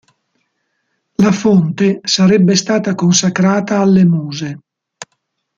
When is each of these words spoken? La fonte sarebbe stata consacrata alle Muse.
La 1.17 1.31
fonte 1.31 1.99
sarebbe 2.01 2.55
stata 2.55 2.95
consacrata 2.95 3.81
alle 3.81 4.03
Muse. 4.03 4.59